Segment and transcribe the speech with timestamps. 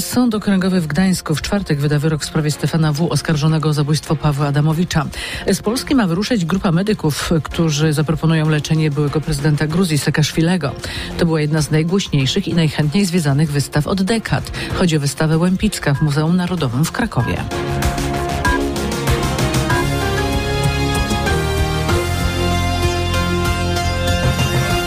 [0.00, 4.16] Sąd Okręgowy w Gdańsku w czwartek wyda wyrok w sprawie Stefana W., oskarżonego o zabójstwo
[4.16, 5.06] Pawła Adamowicza.
[5.52, 10.72] Z Polski ma wyruszyć grupa medyków, którzy zaproponują leczenie byłego prezydenta Gruzji Sekaszwilego.
[11.18, 14.52] To była jedna z najgłośniejszych i najchętniej zwiedzanych wystaw od dekad.
[14.74, 17.36] Chodzi o wystawę Łępicka w Muzeum Narodowym w Krakowie.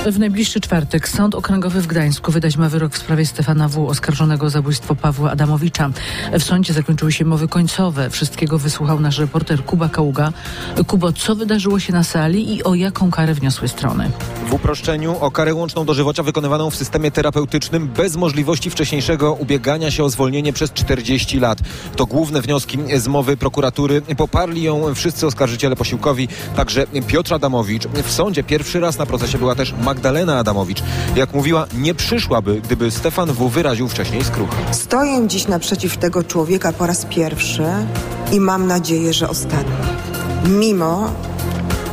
[0.05, 4.45] W najbliższy czwartek Sąd Okręgowy w Gdańsku wydać ma wyrok w sprawie Stefana W., oskarżonego
[4.45, 5.89] o zabójstwo Pawła Adamowicza.
[6.39, 8.09] W sądzie zakończyły się mowy końcowe.
[8.09, 10.33] Wszystkiego wysłuchał nasz reporter Kuba Kaługa.
[10.87, 14.11] Kubo, co wydarzyło się na sali i o jaką karę wniosły strony?
[14.51, 20.03] W uproszczeniu o karę łączną dożywocia wykonywaną w systemie terapeutycznym bez możliwości wcześniejszego ubiegania się
[20.03, 21.59] o zwolnienie przez 40 lat.
[21.95, 24.01] To główne wnioski z mowy prokuratury.
[24.17, 27.87] Poparli ją wszyscy oskarżyciele posiłkowi, także Piotr Adamowicz.
[27.87, 30.83] W sądzie pierwszy raz na procesie była też Magdalena Adamowicz.
[31.15, 33.49] Jak mówiła, nie przyszłaby, gdyby Stefan W.
[33.49, 34.55] wyraził wcześniej skruchę.
[34.71, 37.63] Stoję dziś naprzeciw tego człowieka po raz pierwszy
[38.31, 39.73] i mam nadzieję, że ostatni.
[40.45, 41.11] Mimo,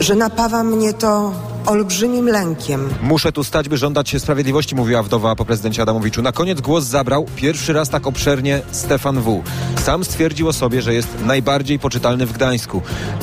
[0.01, 1.33] że napawa mnie to
[1.69, 2.89] olbrzymim lękiem.
[3.03, 6.23] Muszę tu stać, by żądać się sprawiedliwości, mówiła wdowa po prezydencie Adamowiczu.
[6.23, 9.43] Na koniec głos zabrał pierwszy raz tak obszernie Stefan W.
[9.85, 12.83] Sam stwierdził o sobie, że jest najbardziej poczytalny w Gdańsku.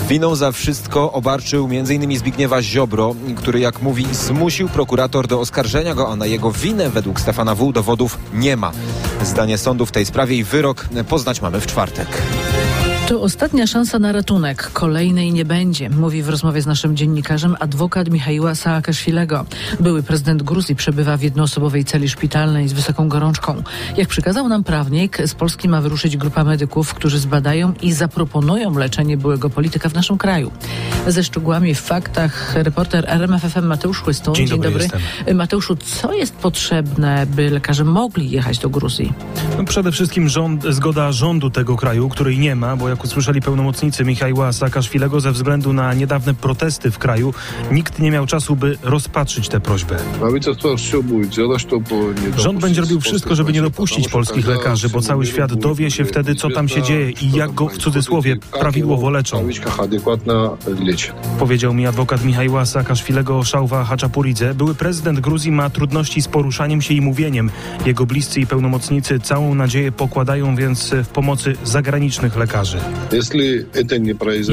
[0.09, 2.17] Winą za wszystko obarczył m.in.
[2.17, 7.19] Zbigniewa Ziobro, który, jak mówi, zmusił prokurator do oskarżenia go, a na jego winę według
[7.19, 7.71] Stefana W.
[7.71, 8.71] dowodów nie ma.
[9.23, 12.07] Zdanie sądu w tej sprawie i wyrok poznać mamy w czwartek.
[13.07, 14.71] To ostatnia szansa na ratunek.
[14.73, 19.45] Kolejnej nie będzie, mówi w rozmowie z naszym dziennikarzem adwokat Michaiła Saakaszwilego.
[19.79, 23.63] Były prezydent Gruzji przebywa w jednoosobowej celi szpitalnej z wysoką gorączką.
[23.97, 29.17] Jak przykazał nam prawnik, z Polski ma wyruszyć grupa medyków, którzy zbadają i zaproponują leczenie
[29.17, 30.51] byłego polityka w naszym kraju.
[31.07, 34.33] Ze szczegółami w faktach reporter RMFFM Mateusz Chłystą.
[34.33, 34.87] Dzień, Dzień dobry.
[34.87, 35.33] dobry.
[35.33, 39.13] Mateuszu, co jest potrzebne, by lekarze mogli jechać do Gruzji?
[39.57, 44.05] No przede wszystkim rząd, zgoda rządu tego kraju, której nie ma, bo jak usłyszeli pełnomocnicy
[44.05, 47.33] Michaiła Saakaszwilego, ze względu na niedawne protesty w kraju,
[47.71, 49.97] nikt nie miał czasu, by rozpatrzyć tę prośbę.
[52.37, 56.35] Rząd będzie robił wszystko, żeby nie dopuścić polskich lekarzy, bo cały świat dowie się wtedy,
[56.35, 59.47] co tam się dzieje i jak go w cudzysłowie prawidłowo leczą.
[61.39, 64.53] Powiedział mi adwokat Michaiła Saakaszwilego Szałwa Haczapuridze.
[64.53, 67.51] Były prezydent Gruzji ma trudności z poruszaniem się i mówieniem.
[67.85, 72.77] Jego bliscy i pełnomocnicy całą nadzieję pokładają więc w pomocy zagranicznych lekarzy.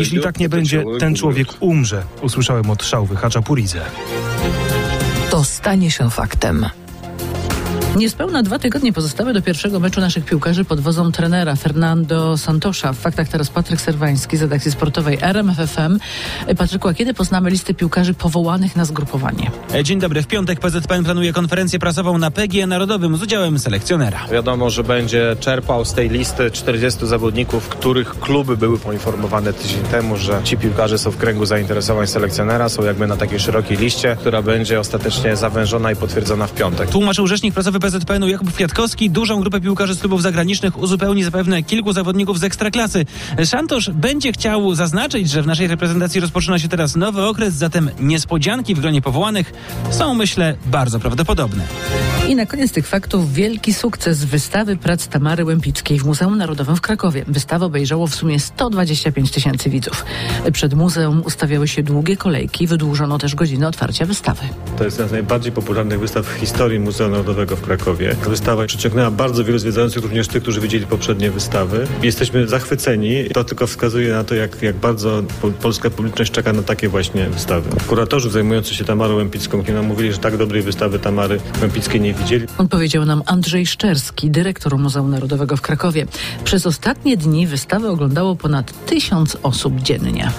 [0.00, 3.80] Jeśli tak nie będzie, ten człowiek umrze, usłyszałem od Szałwy Haczapuridze.
[5.30, 6.66] To stanie się faktem.
[7.96, 12.92] Niespełna dwa tygodnie pozostały do pierwszego meczu naszych piłkarzy pod wodzą trenera Fernando Santosza.
[12.92, 15.98] W faktach teraz Patryk Serwański z redakcji sportowej RMFFM.
[16.58, 19.50] Patryku, a kiedy poznamy listę piłkarzy powołanych na zgrupowanie?
[19.82, 20.22] Dzień dobry.
[20.22, 24.26] W piątek PZPN planuje konferencję prasową na PGE Narodowym z udziałem selekcjonera.
[24.32, 30.16] Wiadomo, że będzie czerpał z tej listy 40 zawodników, których kluby były poinformowane tydzień temu,
[30.16, 34.42] że ci piłkarze są w kręgu zainteresowań selekcjonera, są jakby na takiej szerokiej liście, która
[34.42, 36.90] będzie ostatecznie zawężona i potwierdzona w piątek.
[36.90, 39.10] Tłumaczył rzecznik prasowy PZPN-u Jakub Kwiatkowski.
[39.10, 43.06] Dużą grupę piłkarzy z klubów zagranicznych uzupełni zapewne kilku zawodników z ekstraklasy.
[43.44, 48.74] Szantosz będzie chciał zaznaczyć, że w naszej reprezentacji rozpoczyna się teraz nowy okres, zatem niespodzianki
[48.74, 49.52] w gronie powołanych
[49.90, 51.64] są, myślę, bardzo prawdopodobne.
[52.28, 56.80] I na koniec tych faktów wielki sukces wystawy prac Tamary Łępickiej w Muzeum Narodowym w
[56.80, 57.24] Krakowie.
[57.28, 60.04] Wystawę obejrzało w sumie 125 tysięcy widzów.
[60.52, 64.40] Przed muzeum ustawiały się długie kolejki, wydłużono też godziny otwarcia wystawy.
[64.78, 68.16] To jest jedna z najbardziej popularnych wystaw w historii Muzeum Narodowego w Krakowie.
[68.28, 71.86] Wystawa przyciągnęła bardzo wielu zwiedzających, również tych, którzy widzieli poprzednie wystawy.
[72.02, 73.24] Jesteśmy zachwyceni.
[73.34, 75.22] To tylko wskazuje na to, jak, jak bardzo
[75.62, 77.70] polska publiczność czeka na takie właśnie wystawy.
[77.86, 82.46] Kuratorzy zajmujący się Tamarą Łępicką nam mówili, że tak dobrej wystawy Tamary Łępickiej nie widzieli.
[82.58, 86.06] On powiedział nam Andrzej Szczerski, dyrektor Muzeum Narodowego w Krakowie.
[86.44, 90.30] Przez ostatnie dni wystawę oglądało ponad tysiąc osób dziennie.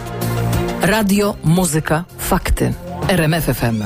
[0.81, 2.73] Radio, muzyka, fakty.
[3.07, 3.83] RMFFM.